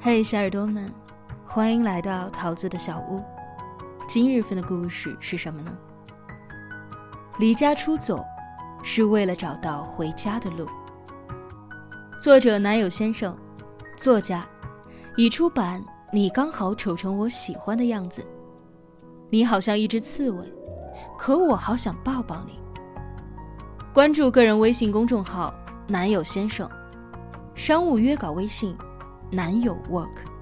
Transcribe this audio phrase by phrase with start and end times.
[0.00, 0.92] 嘿，小耳朵们，
[1.46, 3.22] 欢迎来到桃子的小屋。
[4.06, 5.76] 今日份的故事是什么呢？
[7.38, 8.24] 离家出走，
[8.82, 10.68] 是为了找到回家的路。
[12.20, 13.36] 作者男友先生，
[13.96, 14.46] 作家，
[15.16, 15.84] 已出版。
[16.12, 18.24] 你刚好丑成我喜欢的样子。
[19.30, 20.54] 你好像一只刺猬，
[21.18, 22.63] 可我好想抱抱你。
[23.94, 25.54] 关注个人微信公众号
[25.86, 26.68] “男友先生”，
[27.54, 28.76] 商务约稿微信
[29.30, 30.33] “男友 work”。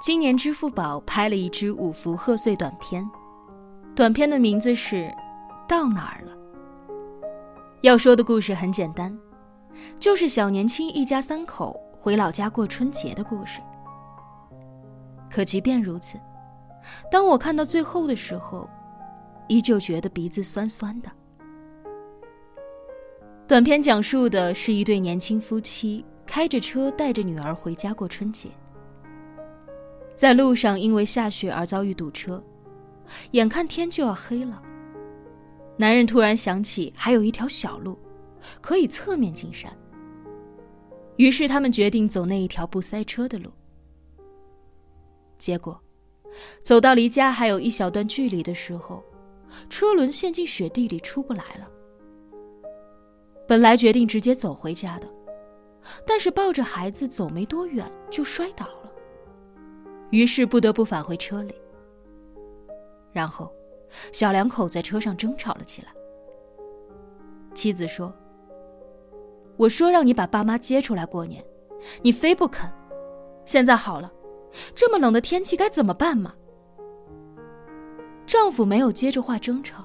[0.00, 3.06] 今年支付宝拍了一支五福贺岁短片，
[3.94, 4.96] 短片的名字是
[5.68, 6.32] 《到哪儿了》。
[7.82, 9.14] 要说的故事很简单，
[9.98, 13.60] 就是小年轻一家三口回老家过春节的故事。
[15.30, 16.18] 可即便如此，
[17.12, 18.66] 当我看到最后的时候，
[19.48, 21.10] 依旧觉得鼻子酸酸的。
[23.46, 28.48] 短片讲述的是一对年轻夫妻开着车带着女儿回家过春节。
[30.20, 32.44] 在路上，因为下雪而遭遇堵车，
[33.30, 34.62] 眼看天就要黑了。
[35.78, 37.98] 男人突然想起还有一条小路，
[38.60, 39.74] 可以侧面进山。
[41.16, 43.50] 于是他们决定走那一条不塞车的路。
[45.38, 45.80] 结果，
[46.62, 49.02] 走到离家还有一小段距离的时候，
[49.70, 51.66] 车轮陷进雪地里出不来了。
[53.48, 55.08] 本来决定直接走回家的，
[56.06, 58.79] 但是抱着孩子走没多远就摔倒了。
[60.10, 61.54] 于是不得不返回车里，
[63.12, 63.52] 然后，
[64.12, 65.88] 小两口在车上争吵了起来。
[67.54, 68.12] 妻子说
[69.56, 71.44] ：“我说让你把爸妈接出来过年，
[72.02, 72.70] 你非不肯。
[73.44, 74.12] 现在好了，
[74.74, 76.34] 这么冷的天气该怎么办嘛？”
[78.26, 79.84] 丈夫没有接着话争吵。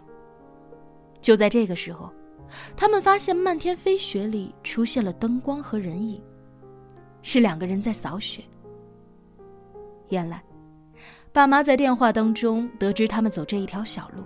[1.20, 2.12] 就在这个时候，
[2.78, 6.24] 他们发现漫天飞雪里出现了灯光和人影，
[7.24, 8.44] 是两个人在扫雪。
[10.10, 10.44] 原来，
[11.32, 14.24] 爸妈在电话当中得知他们走这一条小路，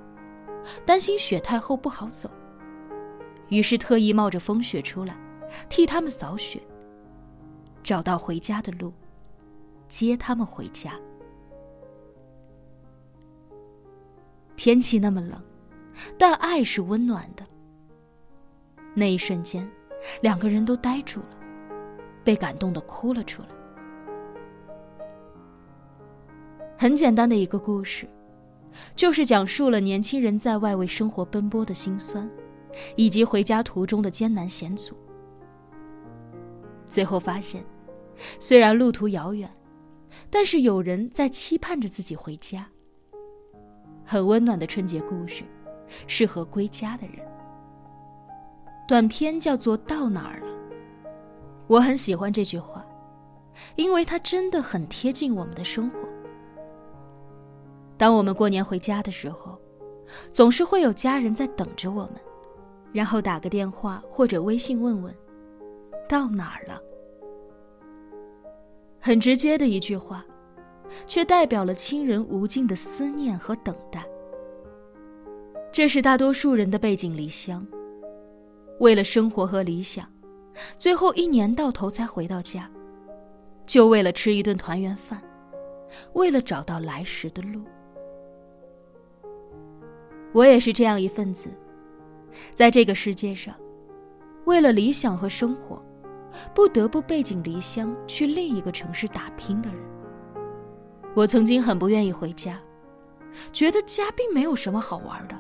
[0.85, 2.29] 担心雪太厚不好走，
[3.47, 5.16] 于是特意冒着风雪出来，
[5.69, 6.62] 替他们扫雪，
[7.81, 8.94] 找到回家的路，
[9.88, 10.94] 接他们回家。
[14.56, 15.41] 天气那么冷，
[16.18, 17.45] 但爱是温暖的。
[18.94, 19.66] 那一瞬间，
[20.22, 21.38] 两个人都呆住了，
[22.25, 23.47] 被感动的哭了出来。
[26.81, 28.07] 很简单的一个故事，
[28.95, 32.31] 就是讲述了年轻人在外为生活奔波的辛酸，
[32.95, 34.95] 以及回家途中的艰难险阻。
[36.85, 37.62] 最后发现，
[38.39, 39.50] 虽然路途遥远，
[40.29, 42.66] 但是有人在期盼着自己回家。
[44.06, 45.44] 很温暖的春节故事，
[46.07, 47.18] 适合归家的人。
[48.88, 50.47] 短片叫做《到哪儿了》，
[51.68, 52.85] 我很喜欢这句话，
[53.75, 56.07] 因为它真的很贴近我们的生活。
[57.99, 59.59] 当我们过年回家的时候，
[60.31, 62.13] 总是会有家人在等着我们，
[62.93, 65.13] 然后打个电话或者微信问问，
[66.07, 66.81] 到哪儿了。
[69.01, 70.25] 很直接的一句话，
[71.05, 74.07] 却代表了亲人无尽的思念和等待。
[75.69, 77.67] 这是大多数人的背井离乡，
[78.79, 80.09] 为了生活和理想，
[80.77, 82.71] 最后一年到头才回到家，
[83.65, 85.21] 就为了吃一顿团圆饭，
[86.13, 87.61] 为了找到来时的路。
[90.31, 91.50] 我也是这样一份子，
[92.53, 93.56] 在这个世界上，
[94.45, 95.84] 为了理想和生活，
[96.53, 99.79] 不得不背井离乡去另一个城市打拼的人。
[101.16, 102.59] 我曾经很不愿意回家，
[103.51, 105.36] 觉得家并没有什么好玩的，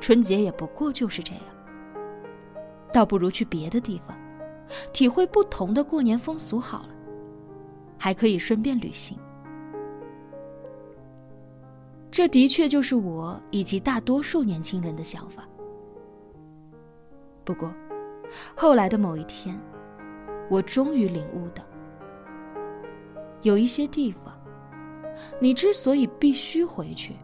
[0.00, 1.42] 春节也不过就是这样，
[2.92, 4.16] 倒不如去别的地方，
[4.92, 6.94] 体会不同的过年风俗好了，
[7.98, 9.18] 还可以顺便旅行。
[12.12, 15.48] 这的确就是我以及大多数年轻人的想法。
[17.42, 17.72] 不过，
[18.54, 19.58] 后来的某一天，
[20.50, 21.64] 我终于领悟到，
[23.40, 24.38] 有一些地方，
[25.40, 27.14] 你之所以必须回去，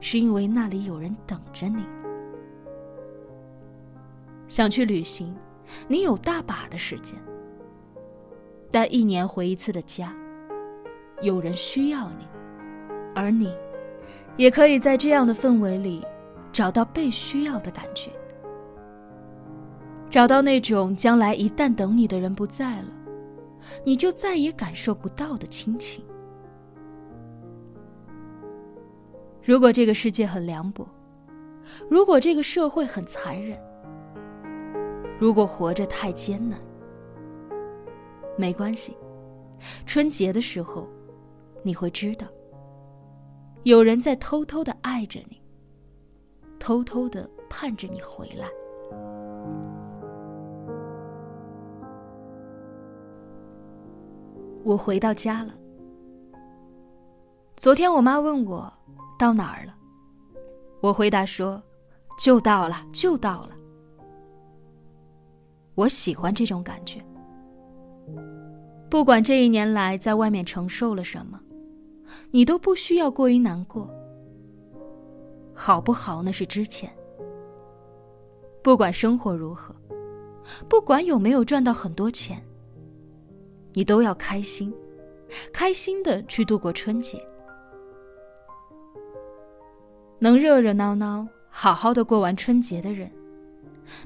[0.00, 1.82] 是因为那里有人等着你。
[4.48, 5.34] 想去旅行，
[5.88, 7.18] 你有大把的时间，
[8.70, 10.14] 但一年回一次的家，
[11.22, 12.26] 有人需要你。
[13.14, 13.54] 而你，
[14.36, 16.04] 也可以在这样的氛围里，
[16.52, 18.10] 找到被需要的感觉，
[20.08, 22.88] 找到那种将来一旦等你的人不在了，
[23.84, 26.04] 你就再也感受不到的亲情。
[29.44, 30.86] 如果这个世界很凉薄，
[31.88, 33.58] 如果这个社会很残忍，
[35.18, 36.58] 如果活着太艰难，
[38.36, 38.96] 没关系，
[39.84, 40.88] 春节的时候，
[41.62, 42.26] 你会知道，
[43.64, 45.40] 有人在偷偷的爱着你，
[46.58, 48.48] 偷偷的盼着你回来。
[54.64, 55.54] 我回到家了。
[57.56, 58.72] 昨天我妈问我。
[59.18, 59.72] 到哪儿了？
[60.80, 61.62] 我回答说
[62.18, 63.50] ：“就到了，就到了。”
[65.76, 66.98] 我喜欢这种感觉。
[68.90, 71.40] 不管这一年来在外面承受了什么，
[72.30, 73.88] 你都不需要过于难过。
[75.54, 76.90] 好不好那是之前。
[78.62, 79.74] 不管生活如何，
[80.68, 82.40] 不管有没有赚到很多钱，
[83.72, 84.72] 你都要开心，
[85.52, 87.20] 开心的去度过春节。
[90.20, 93.10] 能热热闹闹、好好的过完春节的人，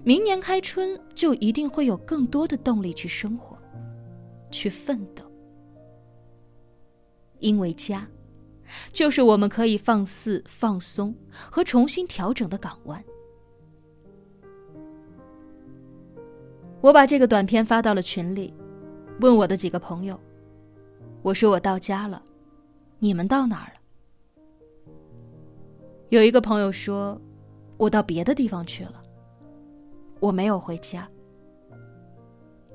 [0.03, 3.59] 明年开春就一定会有更多的动力去生活、
[4.51, 5.26] 去奋斗。
[7.39, 8.07] 因为家，
[8.93, 13.03] 就是我们可以放肆、放松和重新调整的港湾。
[16.81, 18.55] 我把这个短片发到了群里，
[19.21, 20.19] 问我的几个朋友
[21.23, 22.23] ：“我说我到家了，
[22.99, 23.81] 你们到哪儿了？”
[26.11, 27.21] 有一个朋友说
[27.77, 29.03] ：“我到别的地方去了，
[30.21, 31.09] 我没有回家，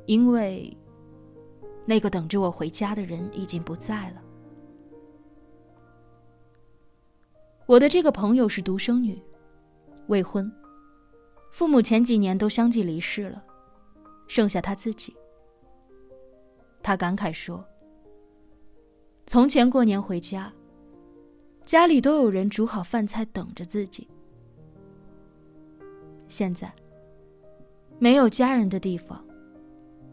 [0.05, 0.75] 因为
[1.85, 4.21] 那个等着我回家的人已经不在了。”
[7.71, 9.17] 我的这个朋友是独生女，
[10.07, 10.51] 未婚，
[11.51, 13.41] 父母前几年都相继离世了，
[14.27, 15.15] 剩下她自己。
[16.83, 17.63] 她感慨说
[19.25, 20.51] ：“从前过年回家。”
[21.63, 24.05] 家里都有人煮好饭菜等着自己。
[26.27, 26.69] 现在，
[27.99, 29.23] 没有家人的地方，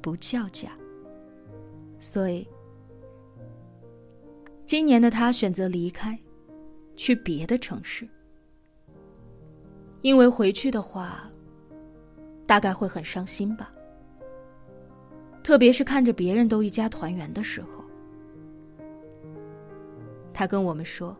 [0.00, 0.70] 不叫家。
[1.98, 2.46] 所以，
[4.64, 6.16] 今年的他选择离开，
[6.98, 8.06] 去别的城市，
[10.02, 11.30] 因为回去的话，
[12.44, 13.70] 大概会很伤心吧。
[15.44, 17.84] 特别是看着别人都一家团圆的时候，
[20.34, 21.16] 他跟我们说。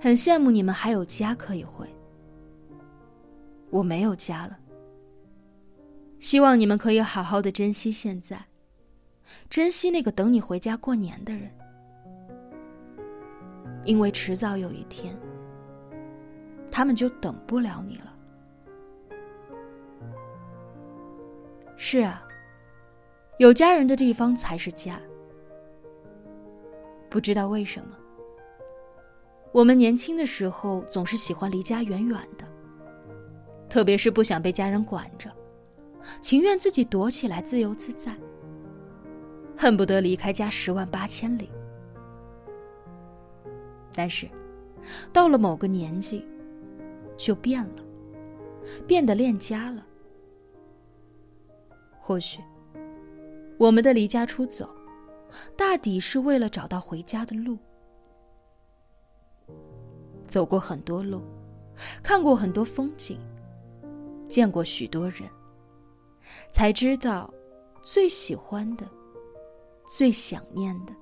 [0.00, 1.86] 很羡慕你们还有家可以回，
[3.68, 4.56] 我没有家了。
[6.20, 8.46] 希望你们可以好好的珍惜现在，
[9.50, 11.50] 珍惜那个等你回家过年的人，
[13.88, 15.18] 因为迟早有一天，
[16.70, 18.14] 他们就等不了你了。
[21.74, 22.22] 是啊，
[23.38, 25.00] 有家人的地方才是家。
[27.08, 27.96] 不知道为什么。
[29.52, 32.44] 我们年轻的时候总是喜欢离家远远的，
[33.70, 35.32] 特别是不想被家人管着，
[36.20, 38.14] 情愿自己躲起来自由自在，
[39.56, 41.48] 恨不得离开家十万八千里。
[43.98, 44.28] 但是，
[45.12, 46.24] 到了某个年纪，
[47.16, 47.82] 就变了，
[48.86, 49.84] 变得恋家了。
[51.98, 52.38] 或许，
[53.58, 54.72] 我们的离家出走，
[55.56, 57.58] 大抵是为了找到回家的路。
[60.28, 61.20] 走过很多路，
[62.00, 63.18] 看过很多风景，
[64.28, 65.28] 见过许多人，
[66.52, 67.34] 才知道，
[67.82, 68.88] 最喜欢的、
[69.84, 70.94] 最想念的、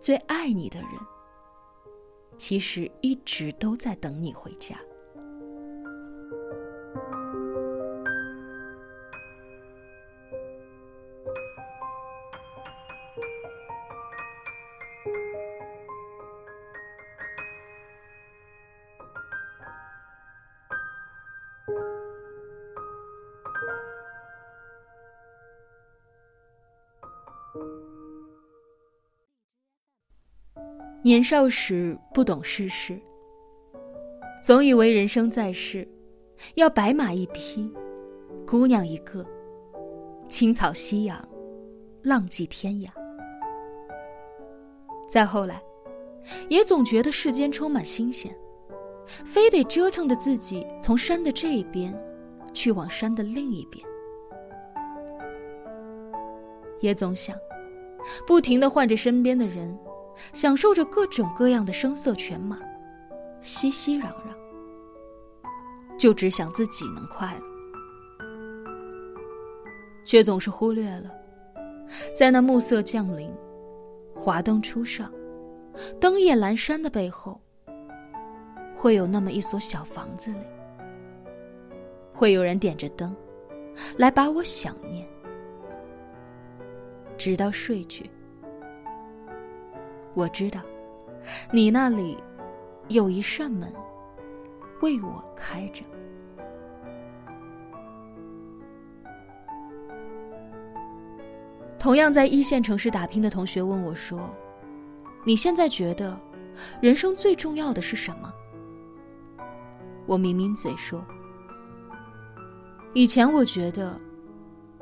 [0.00, 0.90] 最爱你的人，
[2.36, 4.78] 其实一直都在等你回家。
[31.04, 32.98] 年少时不懂世事，
[34.42, 35.86] 总以为人生在世，
[36.54, 37.70] 要白马一匹，
[38.46, 39.22] 姑娘一个，
[40.30, 41.22] 青草夕阳，
[42.00, 42.88] 浪迹天涯。
[45.06, 45.62] 再后来，
[46.48, 48.34] 也总觉得世间充满新鲜，
[49.26, 51.94] 非得折腾着自己从山的这一边，
[52.54, 53.86] 去往山的另一边。
[56.80, 57.36] 也总想，
[58.26, 59.78] 不停的换着身边的人。
[60.32, 62.58] 享受着各种各样的声色犬马，
[63.40, 64.34] 熙熙攘攘，
[65.98, 67.44] 就只想自己能快乐，
[70.04, 71.10] 却总是忽略了，
[72.14, 73.32] 在那暮色降临、
[74.14, 75.12] 华灯初上、
[76.00, 77.40] 灯夜阑珊的背后，
[78.74, 80.44] 会有那么一所小房子里，
[82.12, 83.14] 会有人点着灯，
[83.98, 85.08] 来把我想念，
[87.16, 88.10] 直到睡去。
[90.14, 90.60] 我知道，
[91.52, 92.16] 你那里
[92.88, 93.68] 有一扇门
[94.80, 95.82] 为我开着。
[101.78, 104.34] 同样在一线城市打拼的同学问我说
[105.26, 106.18] ：“你现在觉得
[106.80, 108.32] 人生最重要的是什么？”
[110.06, 111.04] 我抿抿嘴说
[112.94, 114.00] ：“以前我觉得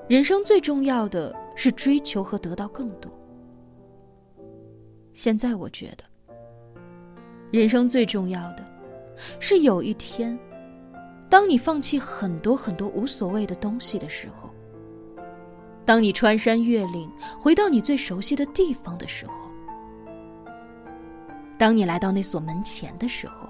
[0.09, 3.11] 人生最重要的是追求和得到更多。”
[5.15, 6.05] 现在我觉得，
[7.51, 8.65] 人生最重要的，
[9.39, 10.39] 是有一天，
[11.29, 14.49] 当你放弃很多很多无所谓的东西的时候，
[15.85, 19.35] 当你穿山越岭回到你最熟悉的地方的时候，
[21.59, 23.49] 当你来到那所门前的时候，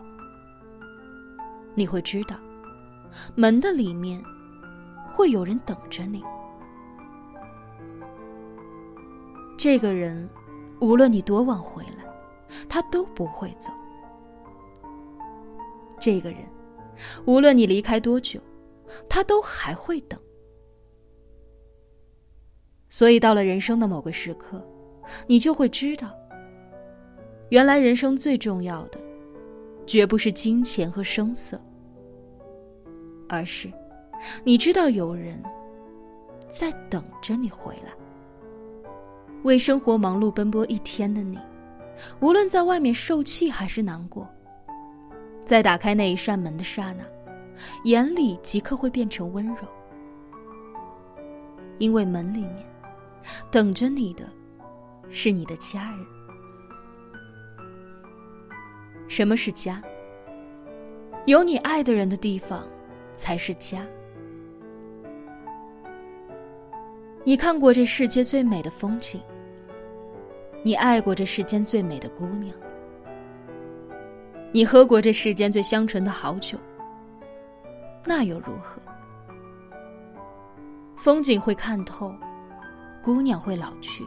[1.77, 2.37] 你会知道，
[3.37, 4.21] 门的里面
[5.07, 6.25] 会有人等着你。
[9.57, 10.29] 这个人。
[10.83, 12.05] 无论你多晚回来，
[12.69, 13.71] 他都不会走。
[16.01, 16.41] 这个人，
[17.25, 18.41] 无论你离开多久，
[19.09, 20.19] 他都还会等。
[22.91, 24.61] 所以，到了人生的某个时刻，
[25.29, 26.13] 你就会知道，
[27.51, 28.99] 原来人生最重要的，
[29.87, 31.61] 绝不是金钱和声色，
[33.29, 33.73] 而是
[34.43, 35.41] 你知道有人
[36.49, 38.02] 在等着你回来。
[39.43, 41.39] 为生活忙碌奔波一天的你，
[42.21, 44.29] 无论在外面受气还是难过，
[45.45, 47.05] 在打开那一扇门的刹那，
[47.85, 49.57] 眼里即刻会变成温柔，
[51.79, 52.65] 因为门里面
[53.51, 54.25] 等着你的，
[55.11, 56.07] 是你的家人。
[59.09, 59.83] 什么是家？
[61.27, 62.65] 有你爱的人的地方，
[63.15, 63.85] 才是家。
[67.25, 69.21] 你看过这世界最美的风景。
[70.65, 72.55] 你爱过这世间最美的姑娘，
[74.53, 76.57] 你喝过这世间最香醇的好酒，
[78.05, 78.81] 那又如何？
[80.95, 82.15] 风景会看透，
[83.03, 84.07] 姑娘会老去，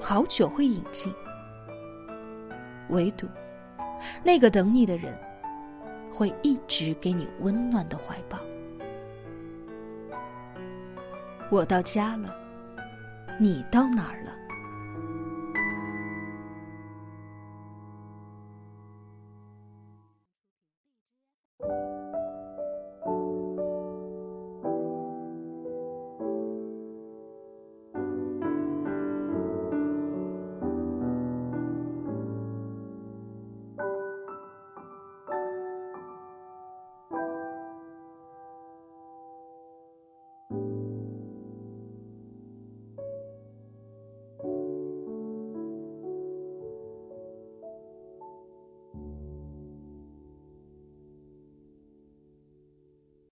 [0.00, 1.12] 好酒会饮尽，
[2.88, 3.28] 唯独
[4.22, 5.14] 那个等你的人，
[6.10, 8.38] 会一直给你温暖的怀抱。
[11.50, 12.34] 我到家了，
[13.38, 14.32] 你到哪儿了？